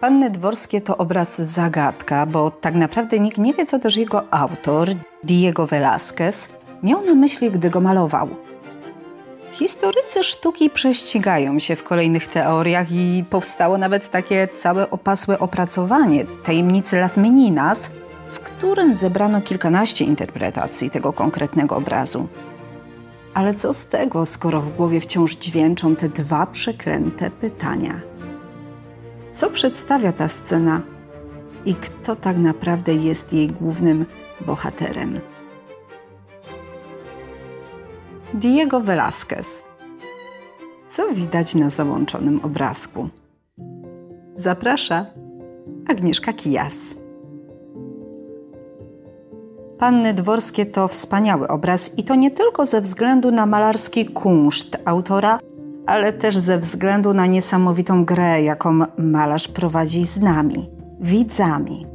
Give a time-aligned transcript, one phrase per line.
[0.00, 4.88] Panny Dworskie to obraz zagadka, bo tak naprawdę nikt nie wie, co też jego autor,
[5.24, 8.28] Diego Velázquez, miał na myśli, gdy go malował.
[9.52, 17.00] Historycy sztuki prześcigają się w kolejnych teoriach i powstało nawet takie całe opasłe opracowanie tajemnicy
[17.00, 17.90] Las Meninas,
[18.32, 22.28] w którym zebrano kilkanaście interpretacji tego konkretnego obrazu.
[23.34, 28.09] Ale co z tego, skoro w głowie wciąż dźwięczą te dwa przeklęte pytania?
[29.30, 30.82] Co przedstawia ta scena
[31.64, 34.06] i kto tak naprawdę jest jej głównym
[34.46, 35.20] bohaterem?
[38.34, 39.64] Diego Velázquez.
[40.86, 43.08] Co widać na załączonym obrazku?
[44.34, 45.06] Zaprasza
[45.88, 46.96] Agnieszka Kijas.
[49.78, 55.38] Panny Dworskie to wspaniały obraz i to nie tylko ze względu na malarski kunszt autora,
[55.86, 61.86] ale też ze względu na niesamowitą grę, jaką malarz prowadzi z nami, widzami.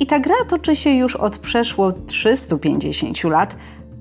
[0.00, 3.56] I ta gra toczy się już od przeszło 350 lat,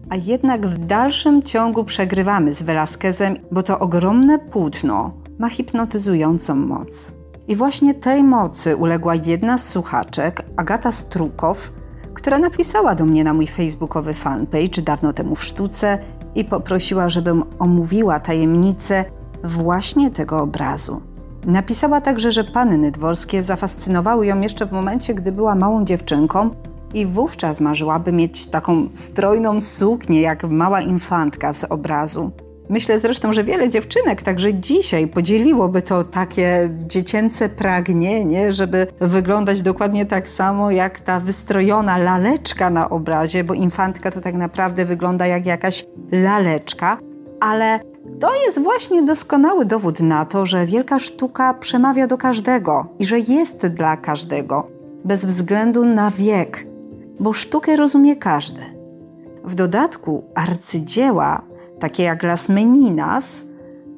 [0.10, 7.14] a jednak w dalszym ciągu przegrywamy z Velasquezem, bo to ogromne płótno ma hipnotyzującą moc.
[7.48, 11.72] I właśnie tej mocy uległa jedna z słuchaczek, Agata Strukow,
[12.14, 15.98] która napisała do mnie na mój facebookowy fanpage dawno temu w sztuce
[16.36, 19.06] i poprosiła, żebym omówiła tajemnicę
[19.44, 21.02] właśnie tego obrazu.
[21.46, 26.50] Napisała także, że panny dworskie zafascynowały ją jeszcze w momencie, gdy była małą dziewczynką
[26.94, 32.32] i wówczas marzyłaby mieć taką strojną suknię jak mała infantka z obrazu.
[32.70, 40.06] Myślę zresztą, że wiele dziewczynek także dzisiaj podzieliłoby to takie dziecięce pragnienie, żeby wyglądać dokładnie
[40.06, 45.46] tak samo jak ta wystrojona laleczka na obrazie, bo infantka to tak naprawdę wygląda jak
[45.46, 46.98] jakaś laleczka,
[47.40, 47.80] ale
[48.20, 53.20] to jest właśnie doskonały dowód na to, że wielka sztuka przemawia do każdego i że
[53.20, 54.64] jest dla każdego,
[55.06, 56.68] bez względu na wiek,
[57.20, 58.62] bo sztukę rozumie każdy.
[59.44, 61.42] W dodatku arcydzieła,
[61.80, 63.48] takie jak Las Meninas,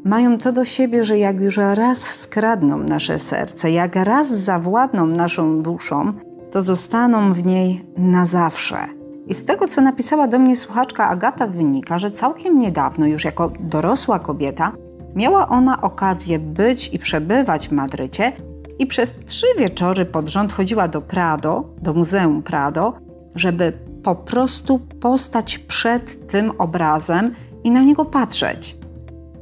[0.04, 5.62] mają to do siebie, że jak już raz skradną nasze serce, jak raz zawładną naszą
[5.62, 6.14] duszą,
[6.52, 9.03] to zostaną w niej na zawsze.
[9.28, 13.52] I z tego, co napisała do mnie słuchaczka Agata, wynika, że całkiem niedawno, już jako
[13.60, 14.72] dorosła kobieta,
[15.16, 18.32] miała ona okazję być i przebywać w Madrycie
[18.80, 22.94] i przez trzy wieczory pod rząd chodziła do Prado, do Muzeum Prado,
[23.36, 23.74] żeby
[24.04, 28.78] po prostu postać przed tym obrazem i na niego patrzeć.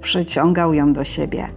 [0.01, 1.47] Przyciągał ją do siebie.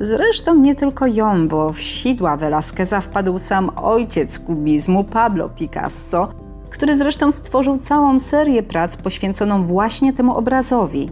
[0.00, 6.28] Zresztą nie tylko ją, bo w sidła Velasqueza wpadł sam ojciec kubizmu Pablo Picasso,
[6.74, 11.10] który zresztą stworzył całą serię prac poświęconą właśnie temu obrazowi.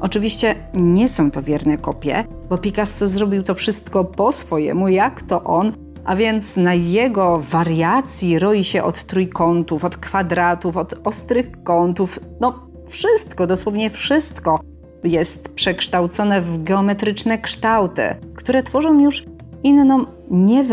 [0.00, 5.44] Oczywiście nie są to wierne kopie, bo Picasso zrobił to wszystko po swojemu, jak to
[5.44, 5.72] on,
[6.04, 12.68] a więc na jego wariacji roi się od trójkątów, od kwadratów, od ostrych kątów, no
[12.88, 14.60] wszystko, dosłownie wszystko
[15.04, 18.02] jest przekształcone w geometryczne kształty,
[18.34, 19.24] które tworzą już
[19.62, 20.64] inną, nie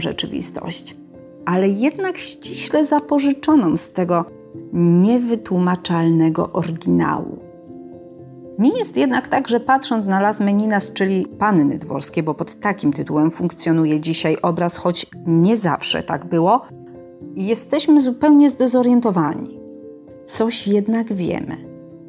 [0.00, 0.96] rzeczywistość,
[1.48, 4.24] ale jednak ściśle zapożyczoną z tego
[4.72, 7.38] niewytłumaczalnego oryginału.
[8.58, 12.92] Nie jest jednak tak, że patrząc na Las Meninas, czyli Panny Dworskie, bo pod takim
[12.92, 16.62] tytułem funkcjonuje dzisiaj obraz, choć nie zawsze tak było,
[17.34, 19.60] jesteśmy zupełnie zdezorientowani.
[20.26, 21.56] Coś jednak wiemy.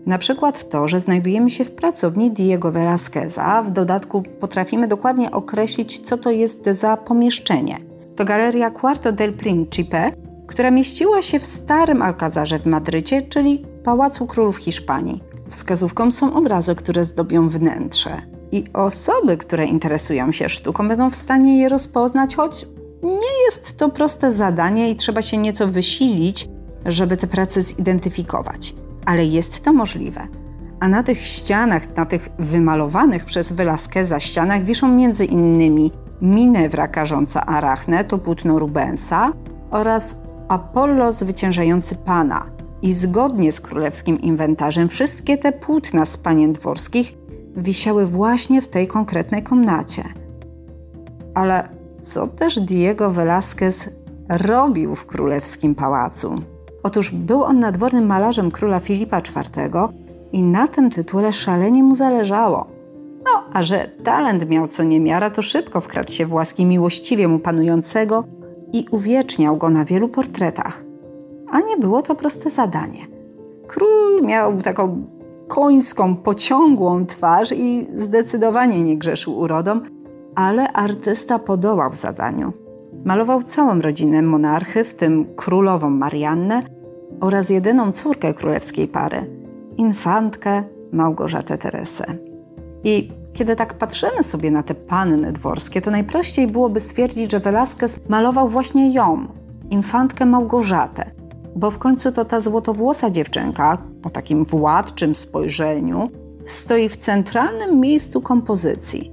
[0.05, 5.99] Na przykład to, że znajdujemy się w pracowni Diego Velázqueza, w dodatku potrafimy dokładnie określić,
[5.99, 7.88] co to jest za pomieszczenie.
[8.19, 10.11] To galeria Cuarto del Príncipe,
[10.47, 15.23] która mieściła się w starym Alcazarze w Madrycie, czyli Pałacu Królów Hiszpanii.
[15.49, 18.21] Wskazówką są obrazy, które zdobią wnętrze.
[18.51, 22.65] I osoby, które interesują się sztuką, będą w stanie je rozpoznać, choć
[23.03, 26.45] nie jest to proste zadanie i trzeba się nieco wysilić,
[26.85, 28.75] żeby te prace zidentyfikować.
[29.05, 30.27] Ale jest to możliwe.
[30.79, 37.45] A na tych ścianach, na tych wymalowanych przez Velasqueza ścianach wiszą między innymi Minewra karząca
[37.45, 39.33] Arachnę, to płótno Rubensa
[39.71, 40.15] oraz
[40.47, 42.45] Apollo zwyciężający Pana–
[42.81, 47.13] i zgodnie z królewskim inwentarzem wszystkie te płótna z panien dworskich
[47.57, 50.03] wisiały właśnie w tej konkretnej komnacie.
[51.33, 51.69] Ale
[52.01, 53.89] co też Diego Velázquez
[54.29, 56.35] robił w królewskim pałacu?
[56.83, 59.69] Otóż był on nadwornym malarzem króla Filipa IV
[60.31, 62.67] i na tym tytule szalenie mu zależało.
[63.33, 67.39] No, a że talent miał co niemiara, to szybko wkradł się w łaski miłościwie mu
[67.39, 68.23] panującego
[68.73, 70.89] i uwieczniał go na wielu portretach
[71.51, 73.07] a nie było to proste zadanie.
[73.67, 75.07] Król miał taką
[75.47, 79.77] końską, pociągłą twarz i zdecydowanie nie grzeszył urodą,
[80.35, 82.53] ale artysta podołał zadaniu.
[83.05, 86.63] Malował całą rodzinę monarchy, w tym królową Mariannę
[87.21, 89.25] oraz jedyną córkę królewskiej pary,
[89.77, 92.05] infantkę Małgorzatę Teresę.
[92.83, 97.99] I kiedy tak patrzymy sobie na te panny dworskie, to najprościej byłoby stwierdzić, że Velasquez
[98.09, 99.27] malował właśnie ją,
[99.69, 101.11] infantkę Małgorzatę,
[101.55, 106.09] bo w końcu to ta złotowłosa dziewczynka o takim władczym spojrzeniu
[106.45, 109.11] stoi w centralnym miejscu kompozycji.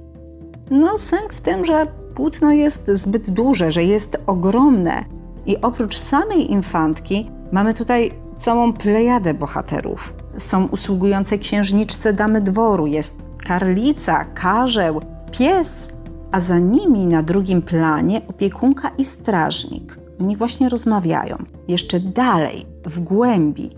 [0.71, 5.05] No, sęk w tym, że płótno jest zbyt duże, że jest ogromne
[5.45, 10.13] i oprócz samej infantki mamy tutaj całą plejadę bohaterów.
[10.37, 15.01] Są usługujące księżniczce damy dworu, jest karlica, karzeł,
[15.31, 15.89] pies,
[16.31, 19.97] a za nimi na drugim planie opiekunka i strażnik.
[20.21, 21.37] Oni właśnie rozmawiają.
[21.67, 23.69] Jeszcze dalej, w głębi,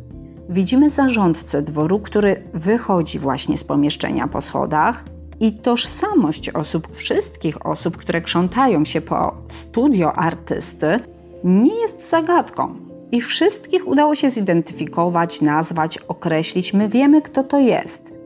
[0.50, 5.04] widzimy zarządcę dworu, który wychodzi właśnie z pomieszczenia po schodach
[5.40, 11.00] i tożsamość osób, wszystkich osób, które krzątają się po studio artysty,
[11.44, 12.76] nie jest zagadką.
[13.12, 16.74] I wszystkich udało się zidentyfikować, nazwać, określić.
[16.74, 18.19] My wiemy, kto to jest.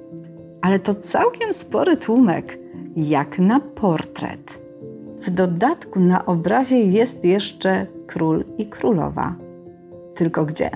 [0.63, 2.59] Ale to całkiem spory tłumek,
[2.95, 4.61] jak na portret.
[5.21, 9.35] W dodatku na obrazie jest jeszcze król i królowa.
[10.15, 10.69] Tylko gdzie?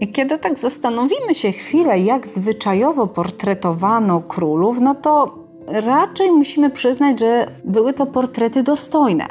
[0.00, 7.20] I kiedy tak zastanowimy się chwilę, jak zwyczajowo portretowano królów, no to raczej musimy przyznać,
[7.20, 9.26] że były to portrety dostojne.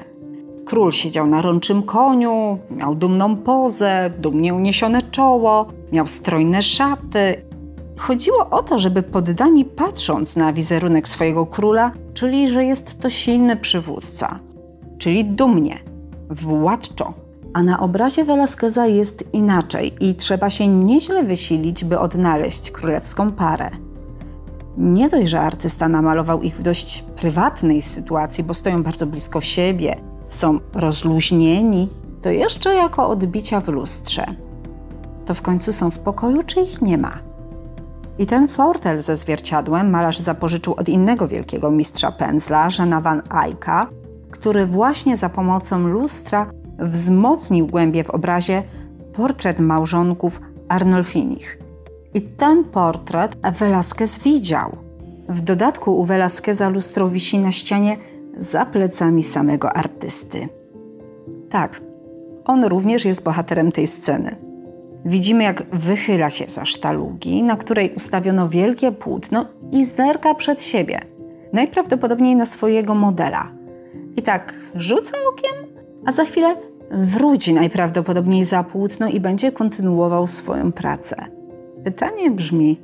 [0.66, 7.51] Król siedział na rączym koniu, miał dumną pozę, dumnie uniesione czoło, miał strojne szaty.
[8.02, 13.56] Chodziło o to, żeby poddani patrząc na wizerunek swojego króla, czyli że jest to silny
[13.56, 14.40] przywódca,
[14.98, 15.80] czyli dumnie,
[16.30, 17.14] władczo.
[17.54, 23.70] A na obrazie Velasqueza jest inaczej i trzeba się nieźle wysilić, by odnaleźć królewską parę.
[24.78, 29.96] Nie dość, że artysta namalował ich w dość prywatnej sytuacji, bo stoją bardzo blisko siebie,
[30.30, 31.90] są rozluźnieni,
[32.22, 34.26] to jeszcze jako odbicia w lustrze.
[35.26, 37.31] To w końcu są w pokoju, czy ich nie ma?
[38.20, 43.88] I ten fortel ze zwierciadłem malarz zapożyczył od innego wielkiego mistrza pędzla, Żana van Eycka,
[44.32, 48.64] który właśnie za pomocą lustra wzmocnił głębie w obrazie
[49.14, 51.60] portret małżonków Arnolfinich.
[52.14, 54.78] I ten portret Velasquez widział.
[55.30, 57.98] W dodatku u Velasqueza lustro wisi na ścianie
[58.38, 60.50] za plecami samego artysty.
[61.50, 61.82] Tak,
[62.46, 64.51] on również jest bohaterem tej sceny.
[65.06, 71.00] Widzimy, jak wychyla się za sztalugi, na której ustawiono wielkie płótno i zerka przed siebie,
[71.54, 73.52] najprawdopodobniej na swojego modela.
[74.16, 75.76] I tak rzuca okiem,
[76.06, 76.56] a za chwilę
[76.92, 81.16] wróci najprawdopodobniej za płótno i będzie kontynuował swoją pracę.
[81.84, 82.82] Pytanie brzmi: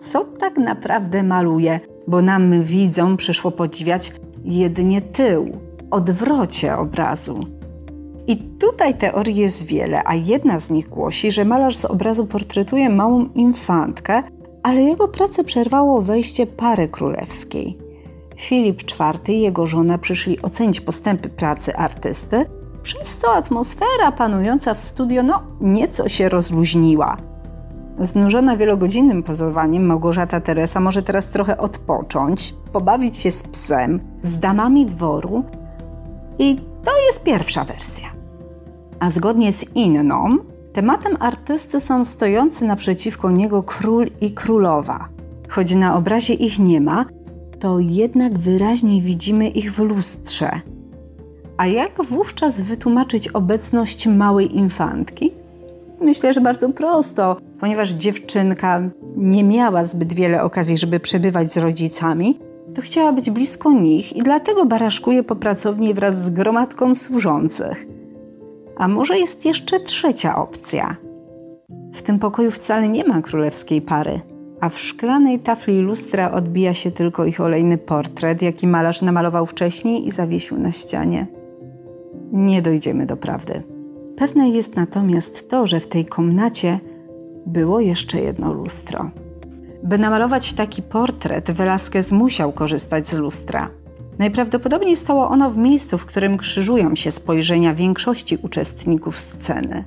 [0.00, 4.12] co tak naprawdę maluje, bo nam widzom przyszło podziwiać
[4.44, 5.58] jedynie tył,
[5.90, 7.40] odwrocie obrazu.
[8.26, 12.90] I tutaj teorii jest wiele, a jedna z nich głosi, że malarz z obrazu portretuje
[12.90, 14.22] małą infantkę,
[14.62, 17.78] ale jego pracę przerwało wejście pary królewskiej.
[18.36, 22.46] Filip IV i jego żona przyszli ocenić postępy pracy artysty,
[22.82, 27.16] przez co atmosfera panująca w studio no, nieco się rozluźniła.
[27.98, 34.86] Znużona wielogodzinnym pozowaniem, Małgorzata Teresa może teraz trochę odpocząć, pobawić się z psem, z damami
[34.86, 35.44] dworu
[36.38, 38.08] i to jest pierwsza wersja.
[39.00, 40.36] A zgodnie z inną,
[40.72, 45.08] tematem artysty są stojący naprzeciwko niego król i królowa.
[45.48, 47.06] Choć na obrazie ich nie ma,
[47.60, 50.60] to jednak wyraźnie widzimy ich w lustrze.
[51.56, 55.32] A jak wówczas wytłumaczyć obecność małej infantki?
[56.00, 58.82] Myślę, że bardzo prosto, ponieważ dziewczynka
[59.16, 62.38] nie miała zbyt wiele okazji, żeby przebywać z rodzicami,
[62.74, 67.86] to chciała być blisko nich i dlatego baraszkuje po pracowni wraz z gromadką służących.
[68.76, 70.96] A może jest jeszcze trzecia opcja?
[71.92, 74.20] W tym pokoju wcale nie ma królewskiej pary,
[74.60, 80.06] a w szklanej tafli lustra odbija się tylko ich olejny portret, jaki malarz namalował wcześniej
[80.06, 81.26] i zawiesił na ścianie.
[82.32, 83.62] Nie dojdziemy do prawdy.
[84.16, 86.78] Pewne jest natomiast to, że w tej komnacie
[87.46, 89.10] było jeszcze jedno lustro.
[89.82, 93.70] By namalować taki portret, Velázquez musiał korzystać z lustra.
[94.18, 99.84] Najprawdopodobniej stało ono w miejscu, w którym krzyżują się spojrzenia większości uczestników sceny.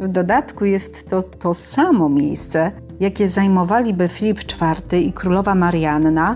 [0.00, 6.34] W dodatku jest to to samo miejsce, jakie zajmowaliby Filip IV i królowa Marianna,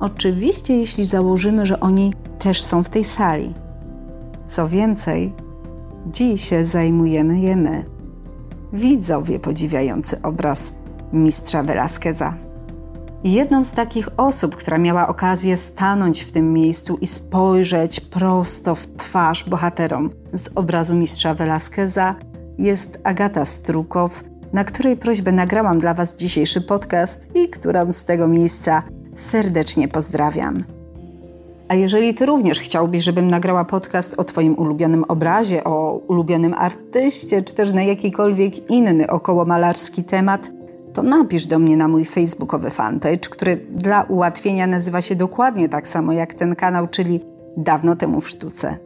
[0.00, 3.54] oczywiście jeśli założymy, że oni też są w tej sali.
[4.46, 5.32] Co więcej,
[6.06, 7.84] Dziś zajmujemy je my,
[8.72, 10.74] widzowie podziwiający obraz
[11.12, 12.34] mistrza Velasqueza.
[13.24, 18.86] Jedną z takich osób, która miała okazję stanąć w tym miejscu i spojrzeć prosto w
[18.86, 22.14] twarz bohaterom z obrazu mistrza Velasqueza,
[22.58, 28.28] jest Agata Strukow, na której prośbę nagrałam dla Was dzisiejszy podcast i którą z tego
[28.28, 28.82] miejsca
[29.14, 30.64] serdecznie pozdrawiam.
[31.68, 37.42] A jeżeli Ty również chciałbyś, żebym nagrała podcast o Twoim ulubionym obrazie, o ulubionym artyście,
[37.42, 40.50] czy też na jakikolwiek inny okołomalarski temat,
[41.00, 45.88] to napisz do mnie na mój facebookowy fanpage, który dla ułatwienia nazywa się dokładnie tak
[45.88, 47.20] samo jak ten kanał, czyli
[47.56, 48.76] Dawno temu w sztuce.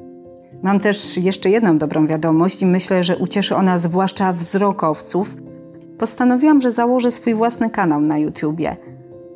[0.62, 5.37] Mam też jeszcze jedną dobrą wiadomość i myślę, że ucieszy ona zwłaszcza wzrokowców.
[5.99, 8.76] Postanowiłam, że założę swój własny kanał na YouTubie.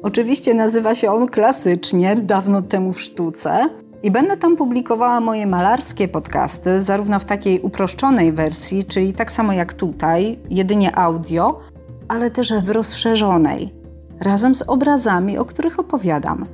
[0.02, 3.68] Oczywiście nazywa się on klasycznie Dawno temu w sztuce
[4.02, 9.52] i będę tam publikowała moje malarskie podcasty, zarówno w takiej uproszczonej wersji, czyli tak samo
[9.52, 11.60] jak tutaj, jedynie audio,
[12.08, 13.74] ale też w rozszerzonej,
[14.20, 16.46] razem z obrazami, o których opowiadam.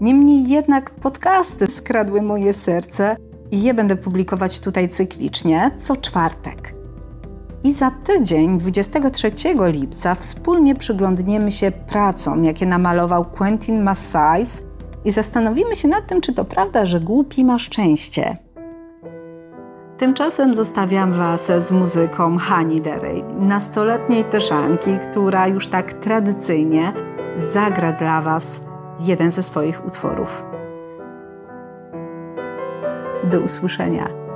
[0.00, 3.16] Niemniej jednak podcasty skradły moje serce
[3.50, 6.74] i je będę publikować tutaj cyklicznie co czwartek.
[7.64, 9.30] I za tydzień, 23
[9.72, 14.62] lipca, wspólnie przyglądniemy się pracom, jakie namalował Quentin Massais
[15.04, 18.34] i zastanowimy się nad tym, czy to prawda, że głupi ma szczęście.
[19.98, 26.92] Tymczasem zostawiam Was z muzyką Hani Derej, nastoletniej Tyszanki, która już tak tradycyjnie
[27.36, 28.60] zagra dla Was
[29.00, 30.44] jeden ze swoich utworów.
[33.24, 34.27] Do usłyszenia.